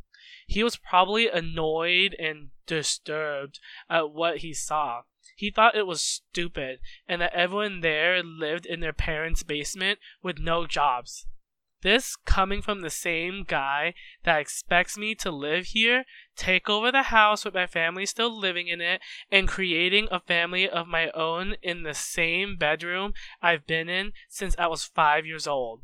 He 0.46 0.64
was 0.64 0.78
probably 0.78 1.30
annoyed 1.30 2.16
and 2.20 2.50
disturbed 2.66 3.60
at 3.90 4.12
what 4.12 4.38
he 4.38 4.54
saw. 4.54 5.04
He 5.36 5.52
thought 5.52 5.76
it 5.76 5.88
was 5.88 6.02
stupid 6.02 6.80
and 7.08 7.22
that 7.22 7.34
everyone 7.34 7.82
there 7.82 8.22
lived 8.24 8.66
in 8.66 8.80
their 8.80 8.94
parents' 8.94 9.44
basement 9.44 10.00
with 10.22 10.40
no 10.40 10.66
jobs. 10.66 11.26
This 11.82 12.18
coming 12.18 12.62
from 12.62 12.82
the 12.82 12.90
same 12.90 13.44
guy 13.44 13.94
that 14.24 14.42
expects 14.42 14.98
me 14.98 15.16
to 15.16 15.32
live 15.32 15.68
here, 15.68 16.04
take 16.36 16.70
over 16.70 16.92
the 16.92 17.04
house 17.04 17.46
with 17.46 17.54
my 17.54 17.68
family 17.68 18.06
still 18.06 18.38
living 18.38 18.68
in 18.68 18.82
it, 18.82 19.02
and 19.32 19.48
creating 19.48 20.10
a 20.12 20.20
family 20.20 20.68
of 20.70 20.88
my 20.88 21.10
own 21.12 21.56
in 21.62 21.84
the 21.84 21.94
same 21.94 22.58
bedroom 22.58 23.14
I've 23.42 23.66
been 23.66 23.88
in 23.88 24.12
since 24.28 24.58
I 24.60 24.68
was 24.68 24.84
five 24.84 25.26
years 25.26 25.48
old. 25.48 25.82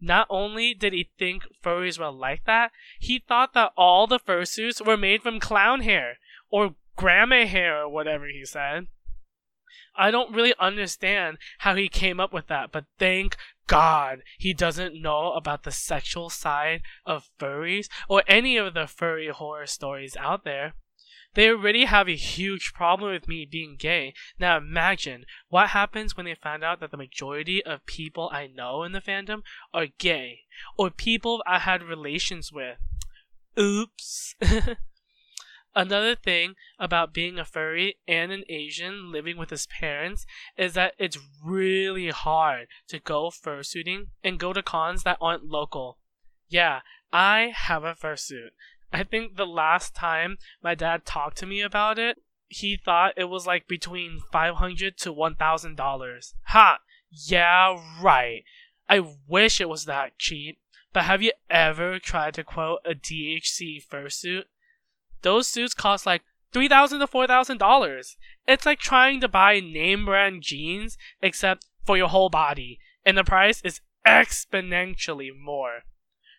Not 0.00 0.26
only 0.30 0.72
did 0.72 0.94
he 0.94 1.10
think 1.18 1.42
furries 1.62 1.98
were 1.98 2.10
like 2.10 2.44
that, 2.44 2.72
he 2.98 3.18
thought 3.18 3.52
that 3.52 3.72
all 3.76 4.06
the 4.06 4.18
fursuits 4.18 4.84
were 4.84 4.96
made 4.96 5.22
from 5.22 5.38
clown 5.38 5.82
hair, 5.82 6.18
or 6.50 6.76
grandma 7.00 7.46
hair, 7.46 7.82
or 7.82 7.88
whatever 7.88 8.26
he 8.26 8.44
said. 8.44 8.86
I 9.96 10.10
don't 10.10 10.34
really 10.34 10.52
understand 10.58 11.38
how 11.60 11.74
he 11.74 11.88
came 11.88 12.20
up 12.20 12.30
with 12.30 12.46
that, 12.48 12.72
but 12.72 12.84
thank 12.98 13.38
God 13.66 14.20
he 14.38 14.52
doesn't 14.52 15.00
know 15.00 15.32
about 15.32 15.62
the 15.62 15.70
sexual 15.70 16.28
side 16.28 16.82
of 17.06 17.30
furries 17.38 17.88
or 18.06 18.22
any 18.26 18.58
of 18.58 18.74
the 18.74 18.86
furry 18.86 19.28
horror 19.28 19.66
stories 19.66 20.14
out 20.16 20.44
there. 20.44 20.74
They 21.32 21.48
already 21.48 21.86
have 21.86 22.06
a 22.06 22.16
huge 22.16 22.74
problem 22.74 23.12
with 23.12 23.28
me 23.28 23.46
being 23.50 23.76
gay. 23.78 24.12
Now 24.38 24.58
imagine 24.58 25.24
what 25.48 25.70
happens 25.70 26.16
when 26.16 26.26
they 26.26 26.34
find 26.34 26.62
out 26.62 26.80
that 26.80 26.90
the 26.90 26.98
majority 26.98 27.64
of 27.64 27.86
people 27.86 28.28
I 28.30 28.46
know 28.46 28.82
in 28.82 28.92
the 28.92 29.00
fandom 29.00 29.40
are 29.72 29.86
gay 29.98 30.40
or 30.76 30.90
people 30.90 31.42
I 31.46 31.60
had 31.60 31.82
relations 31.82 32.52
with. 32.52 32.76
Oops. 33.58 34.34
Another 35.74 36.16
thing 36.16 36.54
about 36.78 37.14
being 37.14 37.38
a 37.38 37.44
furry 37.44 37.96
and 38.08 38.32
an 38.32 38.42
Asian 38.48 39.12
living 39.12 39.36
with 39.36 39.50
his 39.50 39.66
parents 39.66 40.26
is 40.56 40.74
that 40.74 40.94
it's 40.98 41.18
really 41.44 42.08
hard 42.08 42.66
to 42.88 42.98
go 42.98 43.30
fursuiting 43.30 44.06
and 44.24 44.40
go 44.40 44.52
to 44.52 44.62
cons 44.62 45.04
that 45.04 45.18
aren't 45.20 45.44
local. 45.44 45.98
Yeah, 46.48 46.80
I 47.12 47.52
have 47.54 47.84
a 47.84 47.94
fursuit. 47.94 48.50
I 48.92 49.04
think 49.04 49.36
the 49.36 49.46
last 49.46 49.94
time 49.94 50.38
my 50.62 50.74
dad 50.74 51.04
talked 51.04 51.36
to 51.38 51.46
me 51.46 51.60
about 51.60 51.98
it, 51.98 52.18
he 52.48 52.76
thought 52.76 53.14
it 53.16 53.26
was 53.26 53.46
like 53.46 53.68
between 53.68 54.20
500 54.32 54.96
to 54.98 55.14
$1,000. 55.14 56.34
Ha! 56.46 56.78
Yeah, 57.10 57.80
right. 58.02 58.42
I 58.88 59.02
wish 59.28 59.60
it 59.60 59.68
was 59.68 59.84
that 59.84 60.18
cheap. 60.18 60.58
But 60.92 61.04
have 61.04 61.22
you 61.22 61.32
ever 61.48 62.00
tried 62.00 62.34
to 62.34 62.42
quote 62.42 62.80
a 62.84 62.94
DHC 62.94 63.86
fursuit? 63.86 64.44
Those 65.22 65.48
suits 65.48 65.74
cost 65.74 66.06
like 66.06 66.22
three 66.52 66.68
thousand 66.68 67.00
to 67.00 67.06
four 67.06 67.26
thousand 67.26 67.58
dollars. 67.58 68.16
It's 68.46 68.66
like 68.66 68.78
trying 68.78 69.20
to 69.20 69.28
buy 69.28 69.60
name 69.60 70.04
brand 70.04 70.42
jeans 70.42 70.96
except 71.22 71.66
for 71.84 71.96
your 71.96 72.08
whole 72.08 72.30
body, 72.30 72.78
and 73.04 73.16
the 73.16 73.24
price 73.24 73.60
is 73.62 73.80
exponentially 74.06 75.28
more. 75.36 75.80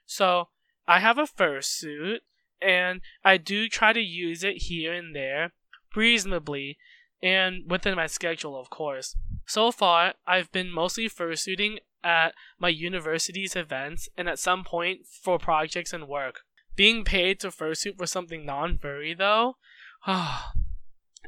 So 0.06 0.50
I 0.88 1.00
have 1.00 1.18
a 1.18 1.24
fursuit, 1.24 2.20
and 2.62 3.02
I 3.24 3.38
do 3.38 3.68
try 3.68 3.94
to 3.94 4.02
use 4.02 4.44
it 4.44 4.64
here 4.64 4.94
and 4.94 5.16
there, 5.16 5.54
reasonably, 5.96 6.78
and 7.22 7.70
within 7.70 7.96
my 7.96 8.08
schedule, 8.08 8.60
of 8.60 8.70
course. 8.70 9.16
So 9.46 9.72
far, 9.72 10.14
I've 10.28 10.52
been 10.52 10.72
mostly 10.72 11.10
fursuiting 11.10 11.78
at 12.04 12.34
my 12.60 12.70
university's 12.70 13.56
events 13.56 14.10
and 14.18 14.28
at 14.28 14.40
some 14.40 14.64
point 14.64 15.02
for 15.06 15.38
projects 15.38 15.94
and 15.94 16.08
work. 16.08 16.42
Being 16.75 17.04
paid 17.04 17.40
to 17.42 17.50
fursuit 17.50 17.98
for 17.98 18.06
something 18.06 18.46
non 18.46 18.78
furry, 18.78 19.13
though, 19.13 19.58
ah, 20.08 20.54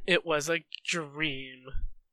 it 0.06 0.26
was 0.26 0.50
a 0.50 0.66
dream. 0.86 1.66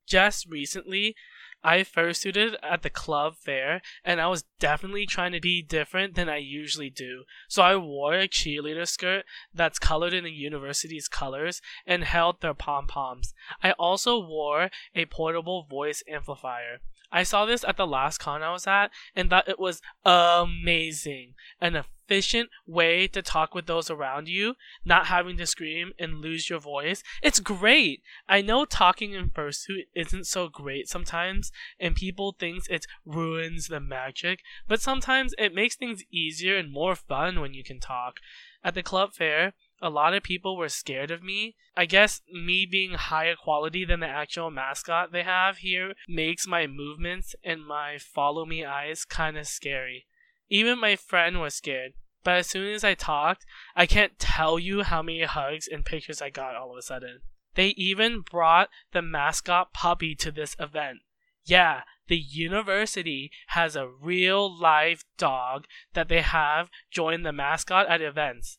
Just 0.06 0.46
recently, 0.48 1.14
I 1.62 1.84
fursuited 1.84 2.56
at 2.62 2.82
the 2.82 2.90
club 2.90 3.36
fair, 3.36 3.82
and 4.02 4.20
I 4.20 4.28
was 4.28 4.44
definitely 4.58 5.06
trying 5.06 5.32
to 5.32 5.40
be 5.40 5.62
different 5.62 6.14
than 6.14 6.28
I 6.28 6.38
usually 6.38 6.88
do. 6.88 7.24
So 7.48 7.62
I 7.62 7.76
wore 7.76 8.14
a 8.14 8.28
cheerleader 8.28 8.88
skirt 8.88 9.24
that's 9.52 9.78
colored 9.78 10.14
in 10.14 10.24
the 10.24 10.32
university's 10.32 11.06
colors 11.06 11.60
and 11.86 12.04
held 12.04 12.40
their 12.40 12.54
pom 12.54 12.86
poms. 12.86 13.34
I 13.62 13.72
also 13.72 14.18
wore 14.18 14.70
a 14.94 15.04
portable 15.04 15.66
voice 15.68 16.02
amplifier. 16.08 16.80
I 17.12 17.24
saw 17.24 17.44
this 17.44 17.64
at 17.64 17.76
the 17.76 17.86
last 17.86 18.18
con 18.18 18.42
I 18.42 18.52
was 18.52 18.66
at 18.66 18.90
and 19.14 19.28
thought 19.28 19.48
it 19.48 19.58
was 19.58 19.82
amazing. 20.04 21.34
An 21.60 21.82
efficient 22.10 22.50
way 22.66 23.06
to 23.06 23.22
talk 23.22 23.54
with 23.54 23.66
those 23.66 23.88
around 23.88 24.28
you, 24.28 24.54
not 24.84 25.06
having 25.06 25.36
to 25.36 25.46
scream 25.46 25.92
and 25.98 26.20
lose 26.20 26.50
your 26.50 26.58
voice. 26.58 27.04
It's 27.22 27.38
great. 27.38 28.02
I 28.28 28.42
know 28.42 28.64
talking 28.64 29.12
in 29.12 29.30
fursuit 29.30 29.86
isn't 29.94 30.26
so 30.26 30.48
great 30.48 30.88
sometimes, 30.88 31.52
and 31.78 31.94
people 31.94 32.34
think 32.38 32.50
it 32.68 32.86
ruins 33.06 33.68
the 33.68 33.78
magic, 33.78 34.40
but 34.66 34.80
sometimes 34.80 35.34
it 35.38 35.54
makes 35.54 35.76
things 35.76 36.02
easier 36.10 36.56
and 36.56 36.72
more 36.72 36.96
fun 36.96 37.40
when 37.40 37.54
you 37.54 37.62
can 37.62 37.78
talk. 37.78 38.18
At 38.64 38.74
the 38.74 38.82
club 38.82 39.14
fair, 39.14 39.52
a 39.80 39.88
lot 39.88 40.12
of 40.12 40.24
people 40.24 40.56
were 40.56 40.68
scared 40.68 41.10
of 41.10 41.22
me. 41.22 41.54
I 41.76 41.86
guess 41.86 42.20
me 42.30 42.66
being 42.66 42.94
higher 42.94 43.36
quality 43.36 43.84
than 43.84 44.00
the 44.00 44.08
actual 44.08 44.50
mascot 44.50 45.12
they 45.12 45.22
have 45.22 45.58
here 45.58 45.94
makes 46.08 46.46
my 46.46 46.66
movements 46.66 47.34
and 47.44 47.64
my 47.64 47.98
follow 47.98 48.44
me 48.44 48.64
eyes 48.64 49.04
kind 49.04 49.38
of 49.38 49.46
scary. 49.46 50.06
Even 50.50 50.78
my 50.78 50.96
friend 50.96 51.40
was 51.40 51.54
scared. 51.54 51.94
But 52.22 52.36
as 52.36 52.48
soon 52.48 52.74
as 52.74 52.84
I 52.84 52.94
talked, 52.94 53.46
I 53.74 53.86
can't 53.86 54.18
tell 54.18 54.58
you 54.58 54.82
how 54.82 55.00
many 55.00 55.22
hugs 55.22 55.66
and 55.66 55.84
pictures 55.84 56.20
I 56.20 56.28
got 56.28 56.54
all 56.54 56.72
of 56.72 56.76
a 56.76 56.82
sudden. 56.82 57.20
They 57.54 57.68
even 57.68 58.20
brought 58.20 58.68
the 58.92 59.00
mascot 59.00 59.72
puppy 59.72 60.14
to 60.16 60.30
this 60.30 60.56
event. 60.60 60.98
Yeah, 61.44 61.82
the 62.08 62.18
university 62.18 63.30
has 63.48 63.74
a 63.74 63.88
real 63.88 64.54
live 64.54 65.04
dog 65.16 65.64
that 65.94 66.08
they 66.08 66.20
have 66.20 66.68
join 66.90 67.22
the 67.22 67.32
mascot 67.32 67.86
at 67.86 68.02
events. 68.02 68.58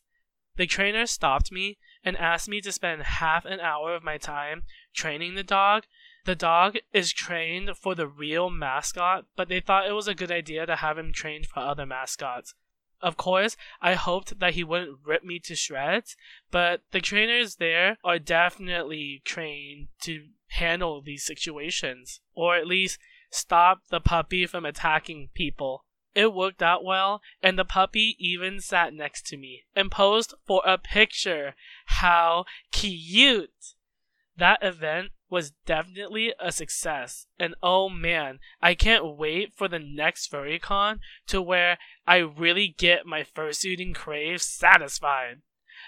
The 0.56 0.66
trainer 0.66 1.06
stopped 1.06 1.52
me 1.52 1.78
and 2.04 2.16
asked 2.16 2.48
me 2.48 2.60
to 2.62 2.72
spend 2.72 3.02
half 3.02 3.44
an 3.44 3.60
hour 3.60 3.94
of 3.94 4.02
my 4.02 4.18
time 4.18 4.64
training 4.92 5.34
the 5.34 5.42
dog. 5.42 5.84
The 6.24 6.36
dog 6.36 6.78
is 6.92 7.12
trained 7.12 7.76
for 7.76 7.94
the 7.94 8.06
real 8.06 8.48
mascot, 8.48 9.26
but 9.34 9.48
they 9.48 9.60
thought 9.60 9.88
it 9.88 9.92
was 9.92 10.06
a 10.06 10.14
good 10.14 10.30
idea 10.30 10.66
to 10.66 10.76
have 10.76 10.96
him 10.96 11.12
trained 11.12 11.46
for 11.46 11.60
other 11.60 11.84
mascots. 11.84 12.54
Of 13.00 13.16
course, 13.16 13.56
I 13.80 13.94
hoped 13.94 14.38
that 14.38 14.54
he 14.54 14.62
wouldn't 14.62 15.00
rip 15.04 15.24
me 15.24 15.40
to 15.40 15.56
shreds, 15.56 16.16
but 16.52 16.82
the 16.92 17.00
trainers 17.00 17.56
there 17.56 17.98
are 18.04 18.20
definitely 18.20 19.22
trained 19.24 19.88
to 20.02 20.28
handle 20.50 21.02
these 21.02 21.24
situations, 21.24 22.20
or 22.34 22.56
at 22.56 22.68
least 22.68 23.00
stop 23.30 23.82
the 23.88 24.00
puppy 24.00 24.46
from 24.46 24.64
attacking 24.64 25.30
people. 25.34 25.84
It 26.14 26.32
worked 26.32 26.62
out 26.62 26.84
well, 26.84 27.20
and 27.42 27.58
the 27.58 27.64
puppy 27.64 28.16
even 28.20 28.60
sat 28.60 28.94
next 28.94 29.26
to 29.28 29.36
me 29.36 29.64
and 29.74 29.90
posed 29.90 30.34
for 30.46 30.62
a 30.64 30.78
picture. 30.78 31.56
How 31.86 32.44
cute! 32.70 33.74
That 34.36 34.62
event 34.62 35.10
was 35.32 35.52
definitely 35.64 36.34
a 36.38 36.52
success, 36.52 37.26
and 37.38 37.54
oh 37.62 37.88
man, 37.88 38.38
I 38.60 38.74
can't 38.74 39.16
wait 39.16 39.54
for 39.54 39.66
the 39.66 39.78
next 39.78 40.30
FurryCon 40.30 40.98
to 41.28 41.40
where 41.40 41.78
I 42.06 42.18
really 42.18 42.68
get 42.76 43.06
my 43.06 43.22
fursuiting 43.22 43.94
crave 43.94 44.42
satisfied. 44.42 45.40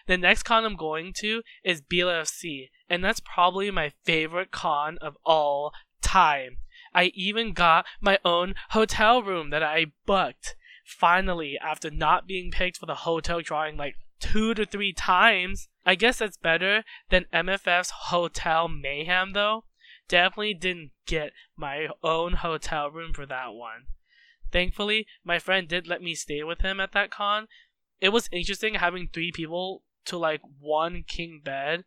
The 0.07 0.17
next 0.17 0.45
con 0.45 0.65
I'm 0.65 0.77
going 0.77 1.13
to 1.19 1.43
is 1.63 1.83
BLFC, 1.83 2.71
and 2.89 3.05
that's 3.05 3.21
probably 3.21 3.71
my 3.71 3.93
favorite 4.05 4.51
con 4.51 4.97
of 5.03 5.19
all 5.27 5.75
time. 6.01 6.57
I 6.95 7.13
even 7.15 7.53
got 7.53 7.85
my 8.01 8.19
own 8.25 8.55
hotel 8.71 9.23
room 9.23 9.51
that 9.51 9.63
I 9.63 9.93
booked. 10.07 10.57
Finally, 10.87 11.59
after 11.61 11.91
not 11.91 12.27
being 12.27 12.51
picked 12.51 12.79
for 12.79 12.87
the 12.87 12.95
hotel 12.95 13.43
drawing 13.43 13.77
like 13.77 13.97
two 14.21 14.55
to 14.55 14.65
three 14.65 14.95
times, 14.95 15.69
I 15.87 15.95
guess 15.95 16.19
that's 16.19 16.37
better 16.37 16.85
than 17.11 17.26
MFF's 17.33 17.91
hotel 17.91 18.69
mayhem, 18.69 19.33
though. 19.33 19.64
Definitely 20.09 20.55
didn't 20.55 20.93
get 21.07 21.33
my 21.57 21.88
own 22.03 22.35
hotel 22.35 22.91
room 22.91 23.12
for 23.12 23.26
that 23.26 23.53
one. 23.53 23.87
Thankfully, 24.53 25.07
my 25.25 25.38
friend 25.38 25.67
did 25.67 25.87
let 25.87 26.03
me 26.03 26.14
stay 26.14 26.43
with 26.43 26.61
him 26.61 26.81
at 26.81 26.93
that 26.93 27.11
con. 27.11 27.49
It 28.00 28.11
was 28.11 28.29
interesting 28.31 28.75
having 28.75 29.09
three 29.09 29.33
people 29.33 29.83
to 30.07 30.19
like 30.19 30.43
one 30.61 31.05
king 31.07 31.41
bed, 31.43 31.85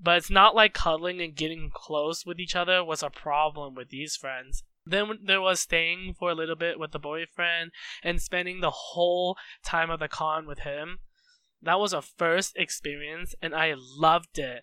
but 0.00 0.18
it's 0.18 0.30
not 0.30 0.54
like 0.54 0.74
cuddling 0.74 1.20
and 1.20 1.34
getting 1.34 1.70
close 1.72 2.26
with 2.26 2.40
each 2.40 2.56
other 2.56 2.84
was 2.84 3.02
a 3.02 3.10
problem 3.10 3.74
with 3.74 3.88
these 3.88 4.16
friends. 4.16 4.64
Then 4.84 5.20
there 5.24 5.40
was 5.40 5.60
staying 5.60 6.14
for 6.18 6.30
a 6.30 6.34
little 6.34 6.56
bit 6.56 6.78
with 6.78 6.90
the 6.90 6.98
boyfriend 6.98 7.70
and 8.02 8.20
spending 8.20 8.60
the 8.60 8.70
whole 8.70 9.36
time 9.64 9.90
of 9.90 10.00
the 10.00 10.08
con 10.08 10.46
with 10.46 10.60
him. 10.60 10.98
That 11.62 11.78
was 11.78 11.92
a 11.92 12.02
first 12.02 12.56
experience 12.56 13.34
and 13.40 13.54
I 13.54 13.74
loved 13.76 14.38
it. 14.38 14.62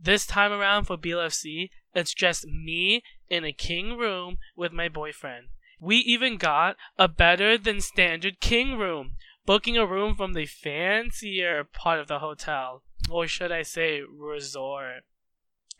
This 0.00 0.26
time 0.26 0.52
around 0.52 0.84
for 0.84 0.96
BLFC, 0.96 1.70
it's 1.94 2.14
just 2.14 2.46
me 2.46 3.02
in 3.28 3.44
a 3.44 3.52
king 3.52 3.98
room 3.98 4.38
with 4.56 4.72
my 4.72 4.88
boyfriend. 4.88 5.48
We 5.80 5.96
even 5.96 6.36
got 6.36 6.76
a 6.98 7.08
better 7.08 7.58
than 7.58 7.80
standard 7.80 8.40
king 8.40 8.76
room, 8.76 9.12
booking 9.44 9.76
a 9.76 9.86
room 9.86 10.14
from 10.14 10.34
the 10.34 10.46
fancier 10.46 11.64
part 11.64 11.98
of 11.98 12.08
the 12.08 12.20
hotel, 12.20 12.82
or 13.10 13.26
should 13.26 13.50
I 13.50 13.62
say 13.62 14.00
resort. 14.02 15.04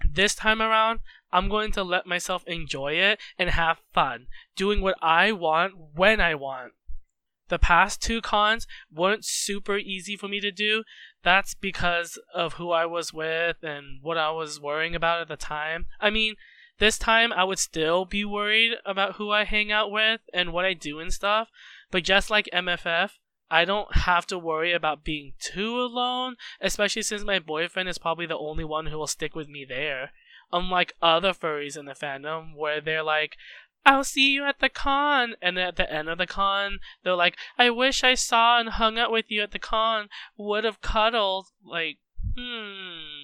This 0.05 0.35
time 0.35 0.61
around, 0.61 1.01
I'm 1.31 1.49
going 1.49 1.71
to 1.73 1.85
let 1.85 2.07
myself 2.07 2.43
enjoy 2.47 2.95
it 2.95 3.21
and 3.39 3.51
have 3.51 3.83
fun, 3.93 4.27
doing 4.57 4.81
what 4.81 4.97
I 5.01 5.33
want 5.33 5.75
when 5.95 6.21
I 6.21 6.35
want. 6.35 6.73
The 7.51 7.59
past 7.59 8.01
two 8.01 8.21
cons 8.21 8.67
weren't 8.93 9.25
super 9.25 9.77
easy 9.77 10.17
for 10.17 10.29
me 10.29 10.41
to 10.41 10.53
do. 10.53 10.85
That's 11.23 11.53
because 11.53 12.19
of 12.33 12.55
who 12.55 12.71
I 12.71 12.87
was 12.87 13.13
with 13.13 13.57
and 13.63 13.99
what 14.01 14.17
I 14.17 14.31
was 14.31 14.61
worrying 14.61 14.95
about 14.95 15.21
at 15.21 15.29
the 15.29 15.37
time. 15.37 15.87
I 16.01 16.11
mean, 16.11 16.37
this 16.79 16.97
time 16.97 17.33
I 17.33 17.45
would 17.45 17.59
still 17.59 18.05
be 18.05 18.25
worried 18.25 18.75
about 18.87 19.17
who 19.17 19.31
I 19.31 19.45
hang 19.45 19.71
out 19.71 19.91
with 19.91 20.21
and 20.33 20.53
what 20.53 20.65
I 20.65 20.73
do 20.73 21.01
and 21.01 21.13
stuff, 21.13 21.51
but 21.91 22.05
just 22.05 22.31
like 22.31 22.49
MFF, 22.55 23.11
I 23.51 23.65
don't 23.65 23.95
have 23.97 24.27
to 24.29 24.39
worry 24.39 24.73
about 24.73 25.05
being 25.05 25.33
too 25.41 25.77
alone, 25.79 26.37
especially 26.61 27.03
since 27.03 27.25
my 27.25 27.41
boyfriend 27.41 27.89
is 27.89 27.99
probably 27.99 28.27
the 28.27 28.39
only 28.39 28.65
one 28.65 28.87
who 28.87 28.97
will 28.97 29.09
stick 29.09 29.35
with 29.35 29.49
me 29.49 29.67
there. 29.69 30.13
Unlike 30.53 30.95
other 31.03 31.33
furries 31.33 31.77
in 31.77 31.85
the 31.85 31.93
fandom, 31.93 32.57
where 32.57 32.81
they're 32.81 33.03
like, 33.03 33.37
I'll 33.85 34.05
see 34.05 34.33
you 34.33 34.45
at 34.45 34.61
the 34.61 34.69
con. 34.69 35.35
And 35.41 35.57
then 35.57 35.69
at 35.69 35.77
the 35.77 35.93
end 35.93 36.09
of 36.09 36.19
the 36.19 36.27
con, 36.27 36.79
they're 37.03 37.15
like, 37.15 37.37
I 37.59 37.71
wish 37.71 38.05
I 38.05 38.15
saw 38.15 38.59
and 38.59 38.71
hung 38.71 38.99
out 38.99 39.13
with 39.13 39.31
you 39.31 39.43
at 39.43 39.53
the 39.53 39.59
con. 39.59 40.09
Would 40.37 40.65
have 40.65 40.81
cuddled. 40.81 41.49
Like, 41.65 41.99
hmm. 42.37 43.21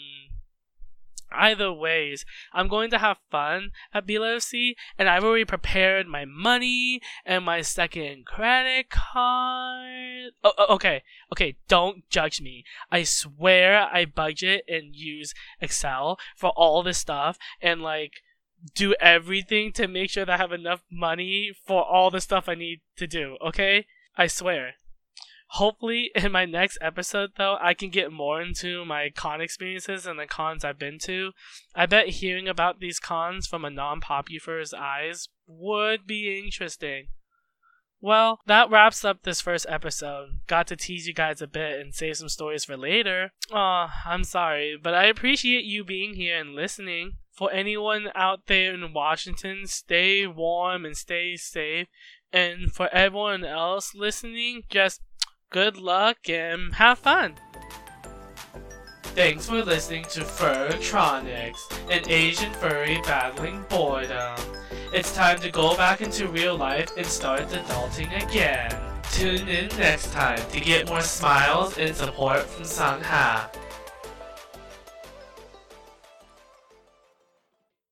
Either 1.32 1.72
ways, 1.72 2.24
I'm 2.52 2.68
going 2.68 2.88
to 2.90 2.98
have 2.98 3.18
fun 3.30 3.72
at 3.92 4.06
BLFC, 4.06 4.74
and 4.96 5.08
I've 5.08 5.24
already 5.24 5.44
prepared 5.44 6.06
my 6.06 6.24
money 6.24 7.00
and 7.24 7.44
my 7.44 7.62
second 7.62 8.24
credit 8.24 8.90
card. 8.90 10.32
Oh, 10.44 10.52
oh, 10.56 10.74
okay, 10.76 11.02
okay, 11.32 11.56
don't 11.66 12.08
judge 12.08 12.40
me. 12.40 12.64
I 12.92 13.02
swear 13.02 13.88
I 13.92 14.04
budget 14.04 14.64
and 14.68 14.94
use 14.94 15.34
Excel 15.60 16.18
for 16.36 16.50
all 16.50 16.82
this 16.84 16.98
stuff, 16.98 17.38
and 17.60 17.82
like 17.82 18.22
do 18.74 18.94
everything 19.00 19.72
to 19.72 19.88
make 19.88 20.10
sure 20.10 20.24
that 20.24 20.32
I 20.32 20.36
have 20.36 20.52
enough 20.52 20.82
money 20.90 21.52
for 21.66 21.84
all 21.84 22.10
the 22.10 22.20
stuff 22.20 22.48
I 22.48 22.54
need 22.54 22.80
to 22.96 23.06
do. 23.06 23.36
Okay, 23.44 23.86
I 24.16 24.26
swear. 24.26 24.74
Hopefully, 25.50 26.10
in 26.14 26.32
my 26.32 26.44
next 26.44 26.78
episode, 26.80 27.32
though, 27.36 27.56
I 27.60 27.74
can 27.74 27.90
get 27.90 28.12
more 28.12 28.40
into 28.40 28.84
my 28.84 29.10
con 29.14 29.40
experiences 29.40 30.06
and 30.06 30.18
the 30.18 30.26
cons 30.26 30.64
I've 30.64 30.78
been 30.78 30.98
to. 31.00 31.32
I 31.74 31.86
bet 31.86 32.08
hearing 32.08 32.48
about 32.48 32.80
these 32.80 32.98
cons 32.98 33.46
from 33.46 33.64
a 33.64 33.70
non 33.70 34.00
popular's 34.00 34.74
eyes 34.74 35.28
would 35.46 36.06
be 36.06 36.42
interesting. 36.44 37.08
Well, 38.00 38.40
that 38.46 38.70
wraps 38.70 39.04
up 39.04 39.22
this 39.22 39.40
first 39.40 39.66
episode. 39.68 40.40
Got 40.46 40.66
to 40.68 40.76
tease 40.76 41.06
you 41.06 41.14
guys 41.14 41.40
a 41.40 41.46
bit 41.46 41.80
and 41.80 41.94
save 41.94 42.18
some 42.18 42.28
stories 42.28 42.64
for 42.64 42.76
later. 42.76 43.32
Aw, 43.52 43.86
oh, 43.86 44.10
I'm 44.10 44.22
sorry, 44.22 44.78
but 44.80 44.94
I 44.94 45.06
appreciate 45.06 45.64
you 45.64 45.82
being 45.82 46.14
here 46.14 46.38
and 46.38 46.54
listening. 46.54 47.14
For 47.36 47.52
anyone 47.52 48.08
out 48.14 48.46
there 48.46 48.72
in 48.72 48.94
Washington, 48.94 49.66
stay 49.66 50.26
warm 50.26 50.86
and 50.86 50.96
stay 50.96 51.36
safe. 51.36 51.86
And 52.32 52.72
for 52.72 52.88
everyone 52.94 53.44
else 53.44 53.94
listening, 53.94 54.62
just 54.70 55.02
good 55.50 55.76
luck 55.76 56.30
and 56.30 56.76
have 56.76 56.98
fun! 56.98 57.34
Thanks 59.02 59.48
for 59.48 59.62
listening 59.62 60.04
to 60.04 60.20
Furtronics, 60.20 61.60
an 61.90 62.08
Asian 62.08 62.52
furry 62.54 63.00
battling 63.02 63.64
boredom. 63.68 64.36
It's 64.94 65.14
time 65.14 65.38
to 65.40 65.50
go 65.50 65.76
back 65.76 66.00
into 66.00 66.28
real 66.28 66.56
life 66.56 66.90
and 66.96 67.06
start 67.06 67.48
adulting 67.48 68.26
again. 68.26 68.74
Tune 69.12 69.46
in 69.46 69.68
next 69.76 70.10
time 70.12 70.40
to 70.52 70.60
get 70.60 70.88
more 70.88 71.02
smiles 71.02 71.76
and 71.76 71.94
support 71.94 72.44
from 72.44 72.64
Sangha. 72.64 73.50